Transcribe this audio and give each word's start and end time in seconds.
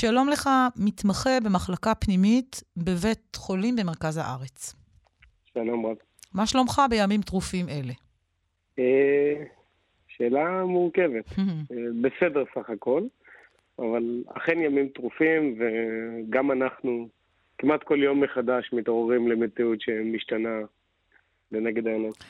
שלום 0.00 0.28
לך, 0.28 0.48
מתמחה 0.76 1.30
במחלקה 1.44 1.94
פנימית 1.94 2.62
בבית 2.76 3.36
חולים 3.36 3.76
במרכז 3.76 4.16
הארץ. 4.16 4.74
שלום 5.44 5.86
רב. 5.86 5.96
מה 6.34 6.46
שלומך 6.46 6.82
בימים 6.90 7.22
טרופים 7.22 7.68
אלה? 7.68 7.92
אה, 8.78 9.44
שאלה 10.08 10.64
מורכבת. 10.64 11.24
אה, 11.38 11.76
בסדר 12.00 12.44
סך 12.54 12.70
הכל, 12.70 13.02
אבל 13.78 14.22
אכן 14.36 14.58
ימים 14.58 14.88
טרופים, 14.88 15.58
וגם 15.58 16.52
אנחנו 16.52 17.08
כמעט 17.58 17.82
כל 17.82 18.02
יום 18.02 18.20
מחדש 18.20 18.70
מתעוררים 18.72 19.28
למציאות 19.28 19.80
שמשתנה 19.80 20.58
לנגד 21.52 21.86
העינות. 21.86 22.24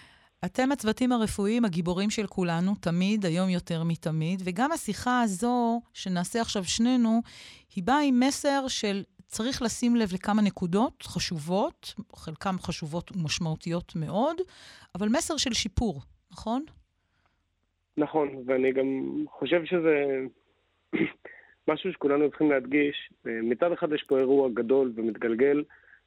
אתם 0.44 0.72
הצוותים 0.72 1.12
הרפואיים 1.12 1.64
הגיבורים 1.64 2.10
של 2.10 2.26
כולנו, 2.26 2.74
תמיד, 2.80 3.26
היום 3.26 3.48
יותר 3.48 3.82
מתמיד, 3.84 4.42
וגם 4.44 4.72
השיחה 4.72 5.22
הזו 5.22 5.80
שנעשה 5.92 6.40
עכשיו 6.40 6.64
שנינו, 6.64 7.20
היא 7.76 7.84
באה 7.84 8.00
עם 8.00 8.20
מסר 8.20 8.68
של 8.68 9.02
צריך 9.26 9.62
לשים 9.62 9.96
לב 9.96 10.08
לכמה 10.14 10.42
נקודות 10.42 11.02
חשובות, 11.02 11.94
חלקן 12.16 12.58
חשובות 12.58 13.12
ומשמעותיות 13.16 13.92
מאוד, 13.96 14.36
אבל 14.94 15.08
מסר 15.08 15.36
של 15.36 15.52
שיפור, 15.52 16.00
נכון? 16.32 16.64
נכון, 17.96 18.28
ואני 18.46 18.72
גם 18.72 18.86
חושב 19.30 19.64
שזה 19.64 20.24
משהו 21.68 21.92
שכולנו 21.92 22.28
צריכים 22.28 22.50
להדגיש. 22.50 23.10
מצד 23.24 23.72
אחד 23.72 23.92
יש 23.92 24.04
פה 24.08 24.18
אירוע 24.18 24.48
גדול 24.54 24.92
ומתגלגל, 24.94 25.64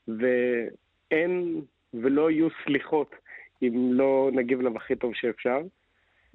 ואין 0.07 1.61
ולא 1.93 2.31
יהיו 2.31 2.47
סליחות 2.65 3.15
אם 3.61 3.89
לא 3.93 4.29
נגיב 4.33 4.59
אליו 4.59 4.77
הכי 4.77 4.95
טוב 4.95 5.11
שאפשר. 5.15 5.59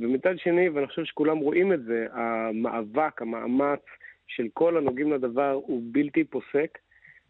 ומצד 0.00 0.38
שני, 0.38 0.68
ואני 0.68 0.86
חושב 0.86 1.04
שכולם 1.04 1.38
רואים 1.38 1.72
את 1.72 1.84
זה, 1.84 2.06
המאבק, 2.12 3.22
המאמץ 3.22 3.80
של 4.26 4.46
כל 4.54 4.76
הנוגעים 4.76 5.12
לדבר 5.12 5.50
הוא 5.50 5.82
בלתי 5.92 6.24
פוסק, 6.24 6.78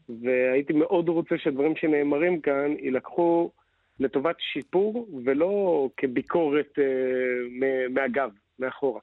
והייתי 0.09 0.73
מאוד 0.73 1.09
רוצה 1.09 1.35
שהדברים 1.39 1.77
שנאמרים 1.77 2.41
כאן 2.41 2.75
יילקחו 2.79 3.51
לטובת 4.01 4.37
שיפור 4.39 5.09
ולא 5.25 5.89
כביקורת 5.97 6.79
אה, 6.79 7.89
מהגב, 7.91 8.31
מאחורה. 8.59 9.01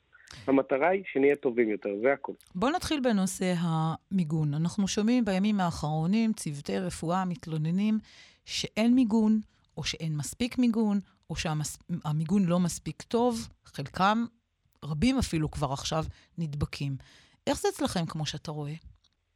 המטרה 0.47 0.89
היא 0.89 1.03
שנהיה 1.11 1.35
טובים 1.35 1.69
יותר, 1.69 1.89
זה 2.01 2.13
הכול. 2.13 2.35
בואו 2.55 2.71
נתחיל 2.71 2.99
בנושא 2.99 3.53
המיגון. 3.57 4.53
אנחנו 4.53 4.87
שומעים 4.87 5.25
בימים 5.25 5.59
האחרונים 5.59 6.33
צוותי 6.33 6.79
רפואה 6.79 7.25
מתלוננים 7.25 7.97
שאין 8.45 8.95
מיגון, 8.95 9.39
או 9.79 9.83
שאין 9.83 10.13
מספיק 10.17 10.57
מיגון, 10.57 10.97
או 11.29 11.35
שהמיגון 11.35 12.41
לא 12.47 12.59
מספיק 12.59 13.01
טוב, 13.01 13.35
חלקם, 13.65 14.17
רבים 14.85 15.15
אפילו 15.17 15.51
כבר 15.51 15.67
עכשיו, 15.73 16.03
נדבקים. 16.37 16.91
איך 17.47 17.57
זה 17.61 17.67
אצלכם, 17.73 18.05
כמו 18.09 18.25
שאתה 18.25 18.51
רואה? 18.51 18.77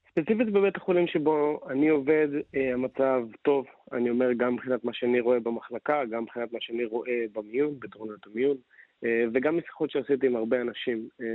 ספציפית 0.09 0.49
בבית 0.49 0.75
החולים 0.77 1.07
שבו 1.07 1.59
אני 1.69 1.89
עובד, 1.89 2.27
אה, 2.55 2.73
המצב 2.73 3.21
טוב. 3.41 3.65
אני 3.91 4.09
אומר 4.09 4.33
גם 4.33 4.53
מבחינת 4.53 4.83
מה 4.83 4.93
שאני 4.93 5.19
רואה 5.19 5.39
במחלקה, 5.39 6.05
גם 6.05 6.23
מבחינת 6.23 6.53
מה 6.53 6.59
שאני 6.61 6.85
רואה 6.85 7.25
במיון, 7.33 7.79
בתרונת 7.79 8.27
המיון, 8.27 8.57
אה, 9.03 9.23
וגם 9.33 9.57
משיחות 9.57 9.91
שעשיתי 9.91 10.27
עם 10.27 10.35
הרבה 10.35 10.61
אנשים. 10.61 11.07
אה, 11.21 11.27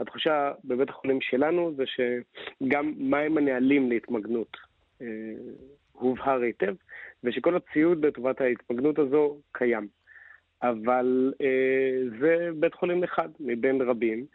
התחושה 0.00 0.52
בבית 0.64 0.88
החולים 0.88 1.20
שלנו 1.20 1.74
זה 1.76 1.84
שגם 1.86 2.94
מהם 2.96 3.38
הנהלים 3.38 3.88
להתמגנות 3.90 4.56
הובהר 5.92 6.40
היטב, 6.40 6.74
ושכל 7.24 7.56
הציוד 7.56 8.06
לטובת 8.06 8.40
ההתמגנות 8.40 8.98
הזו 8.98 9.36
קיים. 9.52 9.88
אבל 10.62 11.32
אה, 11.40 12.18
זה 12.20 12.48
בית 12.60 12.74
חולים 12.74 13.04
אחד 13.04 13.28
מבין 13.40 13.80
רבים, 13.82 14.26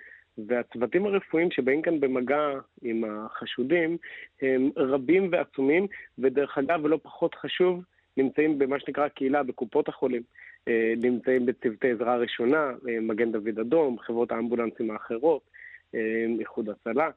והצוותים 0.48 1.06
הרפואיים 1.06 1.52
שבאים 1.52 1.81
כאן 1.81 2.00
במגע 2.00 2.50
עם 2.81 3.03
החשודים 3.03 3.98
הם 4.42 4.70
רבים 4.78 5.30
ועצומים, 5.31 5.88
ודרך 6.20 6.58
אגב, 6.58 6.86
ולא 6.86 7.00
פחות 7.03 7.36
חשוב, 7.36 7.84
נמצאים 8.18 8.59
במה 8.59 8.80
שנקרא 8.80 9.08
קהילה 9.08 9.44
בקופות 9.44 9.90
החולים. 9.90 10.22
אה, 10.68 10.94
נמצאים 10.97 11.46
בצוותי 11.46 11.91
עזרה 11.91 12.18
ראשונה, 12.18 12.72
אה, 12.90 13.00
מגן 13.02 13.31
דוד 13.31 13.59
אדום, 13.59 14.00
חברות 14.00 14.31
האמבולנסים 14.31 14.91
האחרות, 14.91 15.41
אה, 15.96 16.25
איחוד 16.40 16.69
הצלה. 16.69 17.09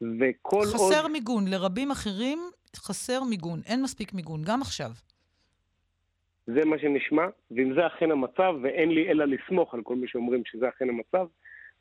וכל 0.00 0.62
חסר 0.62 0.78
עוד... 0.78 0.92
חסר 0.92 1.08
מיגון. 1.08 1.44
לרבים 1.48 1.90
אחרים 1.90 2.38
חסר 2.76 3.22
מיגון. 3.22 3.60
אין 3.66 3.82
מספיק 3.82 4.14
מיגון, 4.14 4.42
גם 4.44 4.60
עכשיו. 4.62 4.90
זה 6.46 6.64
מה 6.64 6.78
שנשמע, 6.78 7.26
ואם 7.50 7.74
זה 7.74 7.86
אכן 7.86 8.10
המצב, 8.10 8.54
ואין 8.62 8.90
לי 8.90 9.10
אלא 9.10 9.24
לסמוך 9.24 9.74
על 9.74 9.82
כל 9.82 9.96
מי 9.96 10.08
שאומרים 10.08 10.42
שזה 10.44 10.68
אכן 10.68 10.88
המצב, 10.88 11.26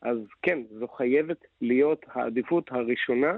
אז 0.01 0.17
כן, 0.41 0.59
זו 0.79 0.87
חייבת 0.87 1.45
להיות 1.61 2.05
העדיפות 2.07 2.71
הראשונה, 2.71 3.37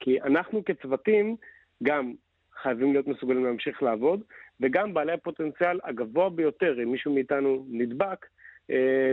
כי 0.00 0.22
אנחנו 0.22 0.64
כצוותים 0.64 1.36
גם 1.82 2.14
חייבים 2.62 2.92
להיות 2.92 3.06
מסוגלים 3.06 3.44
להמשיך 3.44 3.82
לעבוד, 3.82 4.20
וגם 4.60 4.94
בעלי 4.94 5.12
הפוטנציאל 5.12 5.80
הגבוה 5.84 6.30
ביותר, 6.30 6.82
אם 6.82 6.92
מישהו 6.92 7.14
מאיתנו 7.14 7.66
נדבק, 7.68 8.26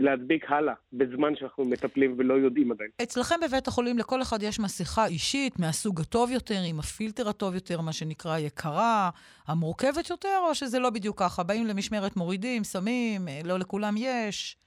להדביק 0.01 0.51
הלאה, 0.51 0.73
בזמן 0.93 1.35
שאנחנו 1.35 1.65
מטפלים 1.65 2.15
ולא 2.17 2.33
יודעים 2.33 2.71
עדיין. 2.71 2.89
אצלכם 3.03 3.35
בבית 3.47 3.67
החולים 3.67 3.97
לכל 3.97 4.21
אחד 4.21 4.43
יש 4.43 4.59
מסכה 4.59 5.05
אישית 5.05 5.59
מהסוג 5.59 6.01
הטוב 6.01 6.31
יותר, 6.31 6.55
עם 6.69 6.79
הפילטר 6.79 7.29
הטוב 7.29 7.55
יותר, 7.55 7.81
מה 7.81 7.93
שנקרא 7.93 8.37
יקרה, 8.37 9.09
המורכבת 9.47 10.09
יותר, 10.09 10.37
או 10.47 10.55
שזה 10.55 10.79
לא 10.79 10.89
בדיוק 10.89 11.19
ככה? 11.19 11.43
באים 11.43 11.67
למשמרת 11.67 12.15
מורידים, 12.15 12.63
שמים, 12.63 13.27
אה, 13.27 13.39
לא 13.45 13.59
לכולם 13.59 13.95
יש? 13.97 14.57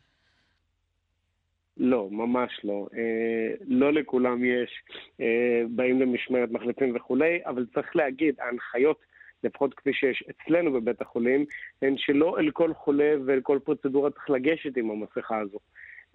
לא, 1.77 2.09
ממש 2.11 2.61
לא. 2.65 2.87
אה, 2.95 3.55
לא 3.67 3.93
לכולם 3.93 4.45
יש. 4.45 4.71
אה, 5.21 5.63
באים 5.71 6.01
למשמרת, 6.01 6.51
מחליפים 6.51 6.97
וכולי, 6.97 7.39
אבל 7.47 7.67
צריך 7.75 7.97
להגיד, 7.97 8.35
ההנחיות 8.41 9.01
לפחות 9.45 9.75
כפי 9.75 9.93
שיש 9.93 10.25
אצלנו 10.31 10.73
בבית 10.73 11.01
החולים, 11.01 11.45
הן 11.83 11.95
שלא 11.99 12.39
אל 12.39 12.51
כל 12.51 12.75
חולה 12.75 13.15
ואל 13.27 13.41
כל 13.41 13.59
פרוצדורה 13.65 14.11
צריך 14.11 14.31
לגשת 14.31 14.77
עם 14.77 14.91
המסכה 14.91 15.39
הזו. 15.39 15.59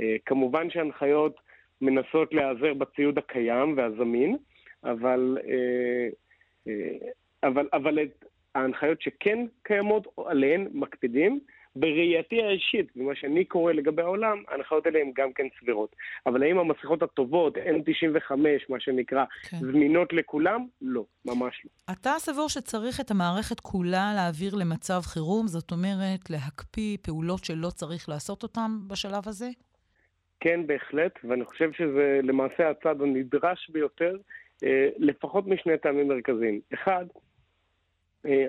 אה, 0.02 0.16
כמובן 0.26 0.70
שההנחיות 0.70 1.36
מנסות 1.82 2.34
להיעזר 2.34 2.74
בציוד 2.74 3.18
הקיים 3.18 3.78
והזמין, 3.78 4.38
אבל, 4.84 5.38
אה, 5.48 6.08
אה, 6.68 7.10
אבל, 7.44 7.68
אבל 7.74 8.04
את 8.04 8.26
ההנחיות 8.56 9.02
שכן 9.02 9.46
קיימות, 9.64 10.08
עליהן 10.26 10.68
מקפידים, 10.74 11.40
בראייתי 11.76 12.44
האישית, 12.44 12.96
ממה 12.96 13.16
שאני 13.16 13.46
קורא 13.46 13.74
לגבי 13.74 14.02
העולם, 14.02 14.44
ההנחיות 14.48 14.86
האלה 14.86 15.00
הן 15.00 15.12
גם 15.16 15.34
כן 15.34 15.48
סבירות. 15.60 15.96
אבל 16.26 16.44
האם 16.44 16.60
המסכות 16.60 17.04
הטובות, 17.04 17.58
N95, 17.58 18.32
מה 18.70 18.80
שנקרא, 18.80 19.26
כן. 19.50 19.58
זמינות 19.58 20.14
לכולם? 20.14 20.68
לא, 20.82 21.06
ממש 21.26 21.66
לא. 21.66 21.94
אתה 21.94 22.12
סבור 22.18 22.50
שצריך 22.50 23.00
את 23.00 23.12
המערכת 23.12 23.60
כולה 23.60 24.12
להעביר 24.16 24.56
למצב 24.56 25.02
חירום? 25.04 25.48
זאת 25.48 25.72
אומרת, 25.72 26.30
להקפיא 26.30 26.98
פעולות 27.02 27.44
שלא 27.44 27.70
צריך 27.70 28.10
לעשות 28.10 28.44
אותן 28.44 28.72
בשלב 28.88 29.24
הזה? 29.28 29.50
כן, 30.40 30.68
בהחלט, 30.68 31.20
ואני 31.24 31.46
חושב 31.46 31.72
שזה 31.72 32.20
למעשה 32.24 32.70
הצעד 32.70 33.02
הנדרש 33.02 33.70
ביותר, 33.70 34.18
אה, 34.64 34.90
לפחות 34.98 35.48
משני 35.48 35.78
טעמים 35.78 36.08
מרכזיים. 36.08 36.60
אחד, 36.74 37.06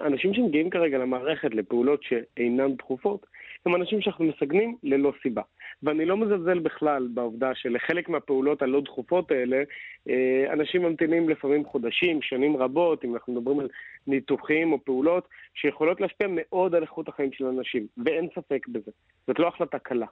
אנשים 0.07 0.35
שמגיעים 0.35 0.71
כרגע 0.71 0.99
למערכת 0.99 1.55
לפעולות 1.55 2.03
שאינן 2.03 2.75
דחופות, 2.77 3.27
הם 3.67 3.75
אנשים 3.75 4.01
שאנחנו 4.01 4.25
מסגנים 4.25 4.77
ללא 4.83 5.13
סיבה. 5.23 5.43
ואני 5.83 6.05
לא 6.05 6.17
מזלזל 6.17 6.59
בכלל 6.59 7.09
בעובדה 7.15 7.55
שלחלק 7.55 8.09
מהפעולות 8.09 8.63
הלא 8.63 8.81
דחופות 8.81 9.31
האלה, 9.31 9.63
אה, 10.09 10.53
אנשים 10.53 10.83
ממתינים 10.83 11.29
לפעמים 11.29 11.65
חודשים, 11.65 12.23
שנים 12.23 12.57
רבות, 12.57 13.05
אם 13.05 13.15
אנחנו 13.15 13.33
מדברים 13.33 13.61
על 13.61 13.69
ניתוחים 14.07 14.73
או 14.73 14.85
פעולות, 14.85 15.29
שיכולות 15.55 16.01
להשפיע 16.01 16.27
מאוד 16.31 16.75
על 16.75 16.83
איכות 16.83 17.09
החיים 17.09 17.33
של 17.33 17.47
אנשים, 17.47 17.87
ואין 18.05 18.29
ספק 18.35 18.69
בזה. 18.69 18.91
זאת 19.27 19.39
לא 19.39 19.49
החלטה 19.49 19.79
קלה. 19.79 20.07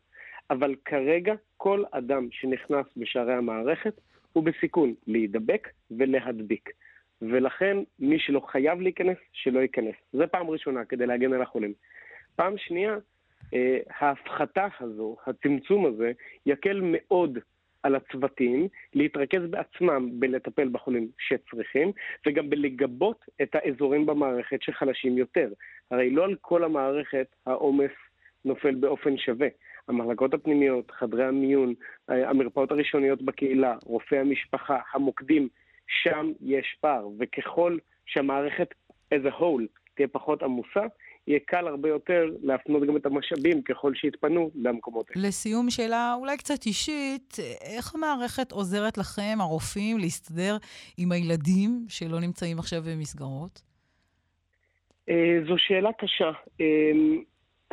אבל 0.50 0.74
כרגע 0.84 1.34
כל 1.56 1.82
אדם 1.90 2.28
שנכנס 2.30 2.86
בשערי 2.96 3.34
המערכת 3.34 4.00
הוא 4.32 4.44
בסיכון 4.44 4.94
להידבק 5.06 5.68
ולהדביק. 5.90 6.70
ולכן 7.30 7.76
מי 7.98 8.18
שלא 8.18 8.40
חייב 8.40 8.80
להיכנס, 8.80 9.16
שלא 9.32 9.60
ייכנס. 9.60 9.94
זה 10.12 10.26
פעם 10.26 10.50
ראשונה, 10.50 10.84
כדי 10.84 11.06
להגן 11.06 11.32
על 11.32 11.42
החולים. 11.42 11.72
פעם 12.36 12.58
שנייה, 12.58 12.96
אה, 13.54 13.78
ההפחתה 13.98 14.66
הזו, 14.80 15.16
הצמצום 15.26 15.86
הזה, 15.86 16.12
יקל 16.46 16.80
מאוד 16.82 17.38
על 17.82 17.94
הצוותים 17.94 18.68
להתרכז 18.94 19.42
בעצמם 19.50 20.10
בלטפל 20.12 20.68
בחולים 20.68 21.08
שצריכים, 21.18 21.92
וגם 22.26 22.50
בלגבות 22.50 23.24
את 23.42 23.54
האזורים 23.54 24.06
במערכת 24.06 24.62
שחלשים 24.62 25.18
יותר. 25.18 25.48
הרי 25.90 26.10
לא 26.10 26.24
על 26.24 26.36
כל 26.40 26.64
המערכת 26.64 27.26
העומס 27.46 27.90
נופל 28.44 28.74
באופן 28.74 29.18
שווה. 29.18 29.48
המחלקות 29.88 30.34
הפנימיות, 30.34 30.90
חדרי 30.90 31.24
המיון, 31.24 31.74
אה, 32.10 32.30
המרפאות 32.30 32.70
הראשוניות 32.70 33.22
בקהילה, 33.22 33.76
רופאי 33.84 34.18
המשפחה, 34.18 34.78
המוקדים, 34.92 35.48
שם 35.88 36.32
יש 36.40 36.76
פער, 36.80 37.08
וככל 37.18 37.78
שהמערכת 38.06 38.68
as 39.14 39.26
a 39.26 39.40
whole 39.40 39.66
תהיה 39.94 40.08
פחות 40.08 40.42
עמוסה, 40.42 40.80
יהיה 41.26 41.40
קל 41.46 41.66
הרבה 41.66 41.88
יותר 41.88 42.24
להפנות 42.42 42.86
גם 42.86 42.96
את 42.96 43.06
המשאבים 43.06 43.62
ככל 43.62 43.94
שיתפנו 43.94 44.50
למקומות 44.54 45.10
האלה. 45.10 45.28
לסיום, 45.28 45.70
שאלה 45.70 46.14
אולי 46.18 46.36
קצת 46.36 46.66
אישית, 46.66 47.36
איך 47.76 47.94
המערכת 47.94 48.52
עוזרת 48.52 48.98
לכם, 48.98 49.38
הרופאים, 49.40 49.98
להסתדר 49.98 50.56
עם 50.98 51.12
הילדים 51.12 51.86
שלא 51.88 52.20
נמצאים 52.20 52.58
עכשיו 52.58 52.82
במסגרות? 52.82 53.62
אה, 55.08 55.38
זו 55.48 55.54
שאלה 55.58 55.90
קשה. 55.92 56.30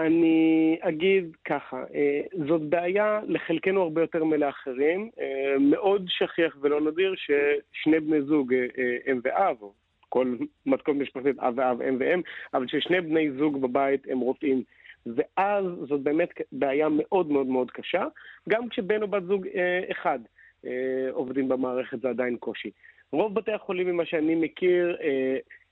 אה, 0.01 0.07
אני 0.07 0.77
אגיד 0.81 1.35
ככה, 1.45 1.83
אה, 1.95 2.21
זאת 2.47 2.61
בעיה 2.61 3.21
לחלקנו 3.27 3.81
הרבה 3.81 4.01
יותר 4.01 4.23
מלאחרים. 4.23 5.09
מאוד 5.59 6.05
שכיח 6.07 6.57
ולא 6.61 6.81
נדיר 6.81 7.15
ששני 7.15 7.99
בני 7.99 8.21
זוג, 8.21 8.53
אם 9.11 9.19
ואב, 9.23 9.55
או 9.61 9.73
כל 10.09 10.35
מתכון 10.65 10.97
משפחתית, 10.97 11.39
אב 11.39 11.53
ואב, 11.57 11.81
אם 11.81 11.97
ואם, 11.99 12.21
אבל 12.53 12.67
ששני 12.67 13.01
בני 13.01 13.31
זוג 13.31 13.61
בבית 13.61 14.07
הם 14.09 14.19
רופאים. 14.19 14.63
ואז 15.05 15.65
זאת 15.87 16.01
באמת 16.01 16.29
בעיה 16.51 16.87
מאוד 16.91 17.31
מאוד 17.31 17.47
מאוד 17.47 17.71
קשה. 17.71 18.05
גם 18.49 18.69
כשבן 18.69 19.01
או 19.01 19.07
בת 19.07 19.23
זוג 19.23 19.47
אחד 19.91 20.19
עובדים 21.11 21.49
במערכת 21.49 22.01
זה 22.01 22.09
עדיין 22.09 22.37
קושי. 22.37 22.71
רוב 23.11 23.35
בתי 23.35 23.51
החולים, 23.51 23.87
ממה 23.87 24.05
שאני 24.05 24.35
מכיר, 24.35 24.97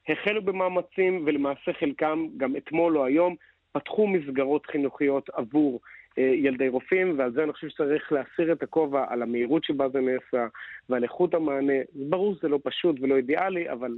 החלו 0.08 0.42
במאמצים, 0.42 1.24
ולמעשה 1.26 1.74
חלקם, 1.74 2.28
גם 2.38 2.56
אתמול 2.56 2.98
או 2.98 3.06
היום, 3.06 3.36
פתחו 3.72 4.08
מסגרות 4.08 4.66
חינוכיות 4.66 5.30
עבור 5.34 5.80
אה, 6.18 6.24
ילדי 6.24 6.68
רופאים, 6.68 7.20
ועל 7.20 7.32
זה 7.32 7.44
אני 7.44 7.54
חושב 7.54 7.70
שצריך 7.70 8.12
להסיר 8.12 8.52
את 8.52 8.64
הכובע 8.64 9.06
על 9.10 9.22
המהירות 9.22 9.64
שבה 9.64 9.90
זה 9.90 10.00
נעשה 10.00 10.48
ועל 10.90 11.04
איכות 11.04 11.34
המענה. 11.34 11.74
ברור 11.96 12.36
שזה 12.36 12.48
לא 12.48 12.60
פשוט 12.64 12.96
ולא 13.02 13.18
אידיאלי, 13.18 13.72
אבל 13.72 13.98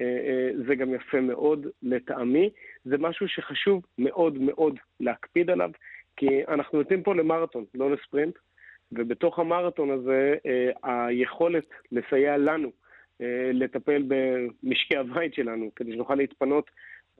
אה, 0.00 0.04
אה, 0.04 0.50
זה 0.66 0.74
גם 0.74 0.94
יפה 0.94 1.20
מאוד 1.20 1.66
לטעמי. 1.82 2.50
זה 2.84 2.98
משהו 2.98 3.28
שחשוב 3.28 3.82
מאוד 3.98 4.38
מאוד 4.38 4.78
להקפיד 5.00 5.50
עליו, 5.50 5.70
כי 6.16 6.44
אנחנו 6.48 6.78
יוצאים 6.78 7.02
פה 7.02 7.14
למרתון, 7.14 7.64
לא 7.74 7.90
לספרינט, 7.90 8.34
ובתוך 8.92 9.38
המרתון 9.38 9.90
הזה 9.90 10.34
היכולת 10.82 11.64
לסייע 11.92 12.36
לנו 12.36 12.70
לטפל 13.52 14.04
במשקי 14.08 14.96
הבית 14.96 15.34
שלנו, 15.34 15.70
כדי 15.76 15.92
שנוכל 15.92 16.14
להתפנות 16.14 16.70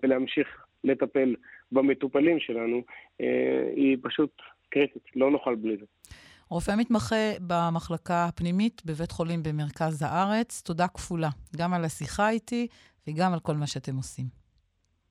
ולהמשיך 0.02 0.64
לטפל 0.84 1.34
במטופלים 1.72 2.40
שלנו, 2.40 2.82
אה, 3.20 3.72
היא 3.76 3.96
פשוט 4.02 4.30
קריטית, 4.68 5.02
לא 5.16 5.30
נוכל 5.30 5.54
בלי 5.54 5.76
זה. 5.76 5.84
רופא 6.50 6.74
מתמחה 6.78 7.32
במחלקה 7.46 8.24
הפנימית 8.24 8.82
בבית 8.86 9.10
חולים 9.10 9.42
במרכז 9.42 10.02
הארץ, 10.02 10.62
תודה 10.62 10.88
כפולה, 10.88 11.28
גם 11.56 11.74
על 11.74 11.84
השיחה 11.84 12.30
איתי 12.30 12.66
וגם 13.08 13.32
על 13.32 13.40
כל 13.40 13.54
מה 13.54 13.66
שאתם 13.66 13.96
עושים. 13.96 14.24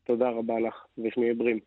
תודה 0.03 0.29
רבה 0.29 0.59
לך, 0.59 0.85
ושמי 0.97 1.29
עברים. 1.29 1.59